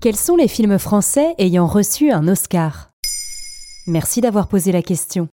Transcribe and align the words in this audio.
Quels 0.00 0.16
sont 0.16 0.36
les 0.36 0.48
films 0.48 0.78
français 0.78 1.34
ayant 1.38 1.66
reçu 1.66 2.10
un 2.10 2.28
Oscar? 2.28 2.90
Merci 3.86 4.20
d'avoir 4.20 4.48
posé 4.48 4.70
la 4.72 4.82
question. 4.82 5.28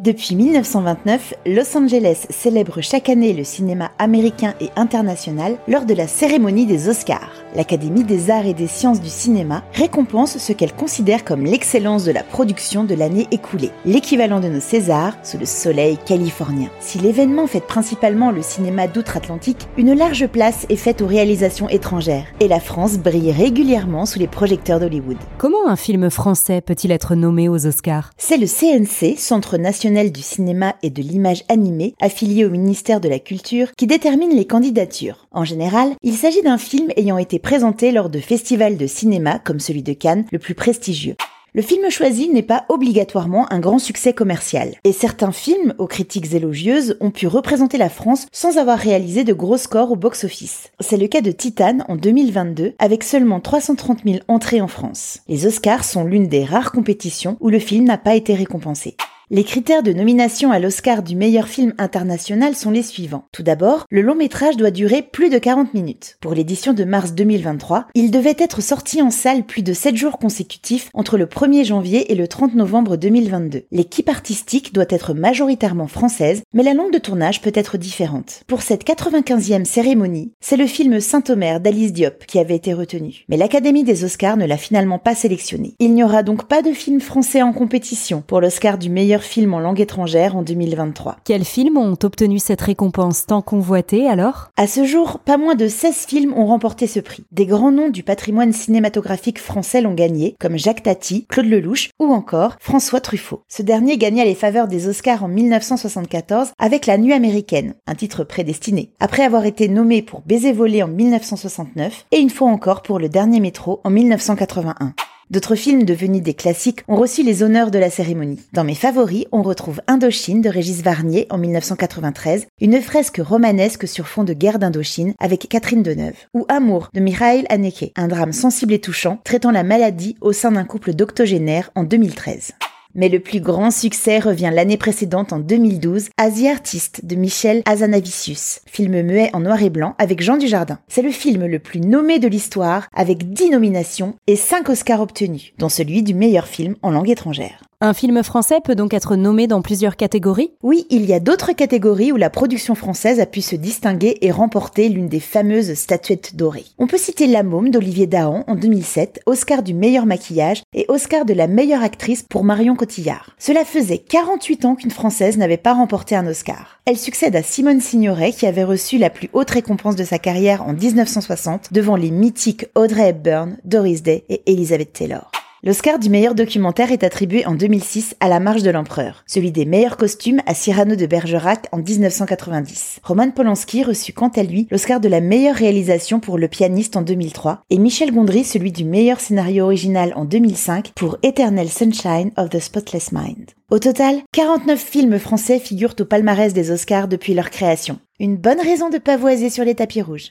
Depuis 0.00 0.36
1929, 0.36 1.34
Los 1.44 1.76
Angeles 1.76 2.26
célèbre 2.30 2.80
chaque 2.80 3.08
année 3.08 3.32
le 3.32 3.42
cinéma 3.42 3.90
américain 3.98 4.54
et 4.60 4.68
international 4.76 5.56
lors 5.66 5.86
de 5.86 5.94
la 5.94 6.06
cérémonie 6.06 6.66
des 6.66 6.88
Oscars. 6.88 7.32
L'Académie 7.56 8.04
des 8.04 8.30
arts 8.30 8.46
et 8.46 8.54
des 8.54 8.68
sciences 8.68 9.00
du 9.00 9.08
cinéma 9.08 9.64
récompense 9.74 10.38
ce 10.38 10.52
qu'elle 10.52 10.72
considère 10.72 11.24
comme 11.24 11.44
l'excellence 11.44 12.04
de 12.04 12.12
la 12.12 12.22
production 12.22 12.84
de 12.84 12.94
l'année 12.94 13.26
écoulée, 13.32 13.72
l'équivalent 13.84 14.38
de 14.38 14.46
nos 14.46 14.60
Césars 14.60 15.16
sous 15.24 15.36
le 15.36 15.46
soleil 15.46 15.98
californien. 16.06 16.68
Si 16.78 16.98
l'événement 16.98 17.48
fête 17.48 17.66
principalement 17.66 18.30
le 18.30 18.42
cinéma 18.42 18.86
d'outre-Atlantique, 18.86 19.66
une 19.76 19.94
large 19.94 20.28
place 20.28 20.64
est 20.68 20.76
faite 20.76 21.02
aux 21.02 21.08
réalisations 21.08 21.68
étrangères, 21.68 22.26
et 22.38 22.46
la 22.46 22.60
France 22.60 22.98
brille 22.98 23.32
régulièrement 23.32 24.06
sous 24.06 24.20
les 24.20 24.28
projecteurs 24.28 24.78
d'Hollywood. 24.78 25.18
Comment 25.38 25.66
un 25.66 25.74
film 25.74 26.08
français 26.08 26.60
peut-il 26.60 26.92
être 26.92 27.16
nommé 27.16 27.48
aux 27.48 27.66
Oscars? 27.66 28.12
C'est 28.16 28.36
le 28.36 28.46
CNC, 28.46 29.18
Centre 29.18 29.56
national 29.56 29.87
du 29.88 30.22
cinéma 30.22 30.76
et 30.82 30.90
de 30.90 31.02
l'image 31.02 31.44
animée, 31.48 31.94
affilié 32.00 32.44
au 32.44 32.50
ministère 32.50 33.00
de 33.00 33.08
la 33.08 33.18
Culture, 33.18 33.72
qui 33.76 33.86
détermine 33.86 34.36
les 34.36 34.46
candidatures. 34.46 35.26
En 35.32 35.44
général, 35.44 35.92
il 36.02 36.14
s'agit 36.14 36.42
d'un 36.42 36.58
film 36.58 36.88
ayant 36.96 37.18
été 37.18 37.38
présenté 37.38 37.90
lors 37.90 38.10
de 38.10 38.20
festivals 38.20 38.76
de 38.76 38.86
cinéma 38.86 39.38
comme 39.38 39.60
celui 39.60 39.82
de 39.82 39.94
Cannes, 39.94 40.26
le 40.30 40.38
plus 40.38 40.54
prestigieux. 40.54 41.16
Le 41.54 41.62
film 41.62 41.88
choisi 41.90 42.28
n'est 42.28 42.42
pas 42.42 42.66
obligatoirement 42.68 43.50
un 43.50 43.58
grand 43.58 43.78
succès 43.78 44.12
commercial, 44.12 44.74
et 44.84 44.92
certains 44.92 45.32
films, 45.32 45.74
aux 45.78 45.86
critiques 45.86 46.34
élogieuses, 46.34 46.98
ont 47.00 47.10
pu 47.10 47.26
représenter 47.26 47.78
la 47.78 47.88
France 47.88 48.26
sans 48.30 48.58
avoir 48.58 48.78
réalisé 48.78 49.24
de 49.24 49.32
gros 49.32 49.56
scores 49.56 49.90
au 49.90 49.96
box-office. 49.96 50.70
C'est 50.80 50.98
le 50.98 51.08
cas 51.08 51.22
de 51.22 51.32
Titan 51.32 51.78
en 51.88 51.96
2022, 51.96 52.74
avec 52.78 53.02
seulement 53.02 53.40
330 53.40 54.00
000 54.04 54.18
entrées 54.28 54.60
en 54.60 54.68
France. 54.68 55.20
Les 55.26 55.46
Oscars 55.46 55.84
sont 55.84 56.04
l'une 56.04 56.28
des 56.28 56.44
rares 56.44 56.70
compétitions 56.70 57.38
où 57.40 57.48
le 57.48 57.58
film 57.58 57.86
n'a 57.86 57.98
pas 57.98 58.14
été 58.14 58.34
récompensé. 58.34 58.96
Les 59.30 59.44
critères 59.44 59.82
de 59.82 59.92
nomination 59.92 60.52
à 60.52 60.58
l'Oscar 60.58 61.02
du 61.02 61.14
meilleur 61.14 61.48
film 61.48 61.74
international 61.76 62.54
sont 62.54 62.70
les 62.70 62.82
suivants. 62.82 63.26
Tout 63.30 63.42
d'abord, 63.42 63.84
le 63.90 64.00
long 64.00 64.14
métrage 64.14 64.56
doit 64.56 64.70
durer 64.70 65.02
plus 65.02 65.28
de 65.28 65.36
40 65.36 65.74
minutes. 65.74 66.16
Pour 66.22 66.32
l'édition 66.32 66.72
de 66.72 66.84
mars 66.84 67.12
2023, 67.12 67.88
il 67.94 68.10
devait 68.10 68.36
être 68.38 68.62
sorti 68.62 69.02
en 69.02 69.10
salle 69.10 69.44
plus 69.44 69.60
de 69.60 69.74
7 69.74 69.96
jours 69.96 70.16
consécutifs 70.16 70.88
entre 70.94 71.18
le 71.18 71.26
1er 71.26 71.66
janvier 71.66 72.10
et 72.10 72.14
le 72.14 72.26
30 72.26 72.54
novembre 72.54 72.96
2022. 72.96 73.64
L'équipe 73.70 74.08
artistique 74.08 74.72
doit 74.72 74.86
être 74.88 75.12
majoritairement 75.12 75.88
française, 75.88 76.40
mais 76.54 76.62
la 76.62 76.72
langue 76.72 76.94
de 76.94 76.98
tournage 76.98 77.42
peut 77.42 77.52
être 77.54 77.76
différente. 77.76 78.44
Pour 78.46 78.62
cette 78.62 78.86
95e 78.86 79.66
cérémonie, 79.66 80.32
c'est 80.40 80.56
le 80.56 80.66
film 80.66 81.00
Saint-Omer 81.00 81.60
d'Alice 81.60 81.92
Diop 81.92 82.24
qui 82.24 82.38
avait 82.38 82.56
été 82.56 82.72
retenu. 82.72 83.26
Mais 83.28 83.36
l'Académie 83.36 83.84
des 83.84 84.04
Oscars 84.04 84.38
ne 84.38 84.46
l'a 84.46 84.56
finalement 84.56 84.98
pas 84.98 85.14
sélectionné. 85.14 85.74
Il 85.80 85.92
n'y 85.92 86.02
aura 86.02 86.22
donc 86.22 86.48
pas 86.48 86.62
de 86.62 86.72
film 86.72 87.00
français 87.00 87.42
en 87.42 87.52
compétition 87.52 88.22
pour 88.26 88.40
l'Oscar 88.40 88.78
du 88.78 88.88
meilleur 89.18 89.24
film 89.24 89.54
en 89.54 89.58
langue 89.58 89.80
étrangère 89.80 90.36
en 90.36 90.42
2023. 90.42 91.16
Quels 91.24 91.44
films 91.44 91.76
ont 91.76 91.96
obtenu 92.04 92.38
cette 92.38 92.60
récompense 92.60 93.26
tant 93.26 93.42
convoitée 93.42 94.06
alors? 94.06 94.50
À 94.56 94.68
ce 94.68 94.84
jour, 94.84 95.18
pas 95.18 95.36
moins 95.36 95.56
de 95.56 95.66
16 95.66 96.06
films 96.06 96.34
ont 96.34 96.46
remporté 96.46 96.86
ce 96.86 97.00
prix. 97.00 97.24
Des 97.32 97.46
grands 97.46 97.72
noms 97.72 97.88
du 97.88 98.04
patrimoine 98.04 98.52
cinématographique 98.52 99.40
français 99.40 99.80
l'ont 99.80 99.94
gagné, 99.94 100.36
comme 100.38 100.56
Jacques 100.56 100.84
Tati, 100.84 101.26
Claude 101.26 101.46
Lelouch 101.46 101.90
ou 101.98 102.12
encore 102.12 102.54
François 102.60 103.00
Truffaut. 103.00 103.42
Ce 103.48 103.62
dernier 103.62 103.98
gagna 103.98 104.24
les 104.24 104.36
faveurs 104.36 104.68
des 104.68 104.86
Oscars 104.86 105.24
en 105.24 105.28
1974 105.28 106.52
avec 106.60 106.86
La 106.86 106.96
Nuit 106.96 107.12
américaine, 107.12 107.74
un 107.88 107.96
titre 107.96 108.22
prédestiné, 108.22 108.92
après 109.00 109.24
avoir 109.24 109.46
été 109.46 109.68
nommé 109.68 110.00
pour 110.00 110.20
Baiser 110.20 110.52
volé 110.52 110.84
en 110.84 110.88
1969 110.88 112.06
et 112.12 112.18
une 112.18 112.30
fois 112.30 112.48
encore 112.48 112.82
pour 112.82 113.00
Le 113.00 113.08
Dernier 113.08 113.40
Métro 113.40 113.80
en 113.82 113.90
1981. 113.90 114.94
D'autres 115.30 115.56
films 115.56 115.82
devenus 115.82 116.22
des 116.22 116.32
classiques 116.32 116.84
ont 116.88 116.96
reçu 116.96 117.22
les 117.22 117.42
honneurs 117.42 117.70
de 117.70 117.78
la 117.78 117.90
cérémonie. 117.90 118.40
Dans 118.54 118.64
mes 118.64 118.74
favoris, 118.74 119.26
on 119.30 119.42
retrouve 119.42 119.82
Indochine 119.86 120.40
de 120.40 120.48
Régis 120.48 120.82
Varnier 120.82 121.26
en 121.28 121.36
1993, 121.36 122.46
une 122.62 122.80
fresque 122.80 123.20
romanesque 123.22 123.86
sur 123.86 124.08
fond 124.08 124.24
de 124.24 124.32
guerre 124.32 124.58
d'Indochine 124.58 125.12
avec 125.18 125.46
Catherine 125.48 125.82
Deneuve, 125.82 126.16
ou 126.32 126.46
Amour 126.48 126.88
de 126.94 127.00
Mikhail 127.00 127.44
Haneke, 127.50 127.92
un 127.94 128.08
drame 128.08 128.32
sensible 128.32 128.72
et 128.72 128.80
touchant 128.80 129.18
traitant 129.22 129.50
la 129.50 129.64
maladie 129.64 130.16
au 130.22 130.32
sein 130.32 130.52
d'un 130.52 130.64
couple 130.64 130.94
d'octogénaires 130.94 131.70
en 131.74 131.84
2013. 131.84 132.52
Mais 132.98 133.08
le 133.08 133.20
plus 133.20 133.40
grand 133.40 133.70
succès 133.70 134.18
revient 134.18 134.50
l'année 134.52 134.76
précédente 134.76 135.32
en 135.32 135.38
2012, 135.38 136.08
Asie 136.16 136.48
Artiste 136.48 137.04
de 137.04 137.14
Michel 137.14 137.62
Azanavicius, 137.64 138.58
film 138.66 139.02
muet 139.02 139.30
en 139.34 139.38
noir 139.38 139.62
et 139.62 139.70
blanc 139.70 139.94
avec 139.98 140.20
Jean 140.20 140.36
Dujardin. 140.36 140.80
C'est 140.88 141.02
le 141.02 141.12
film 141.12 141.46
le 141.46 141.60
plus 141.60 141.80
nommé 141.80 142.18
de 142.18 142.26
l'histoire 142.26 142.88
avec 142.92 143.32
10 143.32 143.50
nominations 143.50 144.16
et 144.26 144.34
5 144.34 144.68
Oscars 144.68 145.00
obtenus, 145.00 145.52
dont 145.58 145.68
celui 145.68 146.02
du 146.02 146.12
meilleur 146.12 146.48
film 146.48 146.74
en 146.82 146.90
langue 146.90 147.08
étrangère. 147.08 147.62
Un 147.80 147.94
film 147.94 148.24
français 148.24 148.60
peut 148.60 148.74
donc 148.74 148.92
être 148.92 149.14
nommé 149.14 149.46
dans 149.46 149.62
plusieurs 149.62 149.94
catégories? 149.94 150.50
Oui, 150.64 150.84
il 150.90 151.04
y 151.04 151.12
a 151.12 151.20
d'autres 151.20 151.52
catégories 151.52 152.10
où 152.10 152.16
la 152.16 152.28
production 152.28 152.74
française 152.74 153.20
a 153.20 153.26
pu 153.26 153.40
se 153.40 153.54
distinguer 153.54 154.18
et 154.20 154.32
remporter 154.32 154.88
l'une 154.88 155.08
des 155.08 155.20
fameuses 155.20 155.74
statuettes 155.74 156.34
dorées. 156.34 156.64
On 156.78 156.88
peut 156.88 156.98
citer 156.98 157.28
La 157.28 157.44
Môme 157.44 157.70
d'Olivier 157.70 158.08
Dahan 158.08 158.42
en 158.48 158.56
2007, 158.56 159.20
Oscar 159.26 159.62
du 159.62 159.74
meilleur 159.74 160.06
maquillage 160.06 160.64
et 160.74 160.86
Oscar 160.88 161.24
de 161.24 161.34
la 161.34 161.46
meilleure 161.46 161.84
actrice 161.84 162.24
pour 162.28 162.42
Marion 162.42 162.74
Cotillard. 162.74 163.36
Cela 163.38 163.64
faisait 163.64 163.98
48 163.98 164.64
ans 164.64 164.74
qu'une 164.74 164.90
Française 164.90 165.36
n'avait 165.36 165.56
pas 165.56 165.74
remporté 165.74 166.16
un 166.16 166.26
Oscar. 166.26 166.80
Elle 166.84 166.98
succède 166.98 167.36
à 167.36 167.44
Simone 167.44 167.80
Signoret 167.80 168.32
qui 168.32 168.46
avait 168.46 168.64
reçu 168.64 168.98
la 168.98 169.08
plus 169.08 169.30
haute 169.32 169.52
récompense 169.52 169.94
de 169.94 170.02
sa 170.02 170.18
carrière 170.18 170.66
en 170.66 170.72
1960 170.72 171.72
devant 171.72 171.94
les 171.94 172.10
mythiques 172.10 172.66
Audrey 172.74 173.10
Hepburn, 173.10 173.56
Doris 173.64 174.02
Day 174.02 174.24
et 174.28 174.42
Elizabeth 174.46 174.92
Taylor. 174.94 175.30
L'Oscar 175.64 175.98
du 175.98 176.08
meilleur 176.08 176.36
documentaire 176.36 176.92
est 176.92 177.02
attribué 177.02 177.44
en 177.44 177.56
2006 177.56 178.14
à 178.20 178.28
La 178.28 178.38
Marche 178.38 178.62
de 178.62 178.70
l'Empereur, 178.70 179.24
celui 179.26 179.50
des 179.50 179.64
meilleurs 179.64 179.96
costumes 179.96 180.40
à 180.46 180.54
Cyrano 180.54 180.94
de 180.94 181.04
Bergerac 181.04 181.66
en 181.72 181.78
1990. 181.78 183.00
Roman 183.02 183.32
Polanski 183.32 183.82
reçut 183.82 184.12
quant 184.12 184.28
à 184.28 184.44
lui 184.44 184.68
l'Oscar 184.70 185.00
de 185.00 185.08
la 185.08 185.20
meilleure 185.20 185.56
réalisation 185.56 186.20
pour 186.20 186.38
Le 186.38 186.46
pianiste 186.46 186.96
en 186.96 187.02
2003 187.02 187.62
et 187.70 187.78
Michel 187.78 188.12
Gondry 188.12 188.44
celui 188.44 188.70
du 188.70 188.84
meilleur 188.84 189.18
scénario 189.18 189.64
original 189.64 190.12
en 190.14 190.24
2005 190.24 190.92
pour 190.94 191.18
Eternal 191.24 191.68
Sunshine 191.68 192.30
of 192.36 192.50
the 192.50 192.60
Spotless 192.60 193.10
Mind. 193.10 193.50
Au 193.72 193.80
total, 193.80 194.20
49 194.34 194.78
films 194.78 195.18
français 195.18 195.58
figurent 195.58 195.96
au 195.98 196.04
palmarès 196.04 196.54
des 196.54 196.70
Oscars 196.70 197.08
depuis 197.08 197.34
leur 197.34 197.50
création. 197.50 197.98
Une 198.20 198.36
bonne 198.36 198.60
raison 198.60 198.90
de 198.90 198.98
pavoiser 198.98 199.50
sur 199.50 199.64
les 199.64 199.74
tapis 199.74 200.02
rouges. 200.02 200.30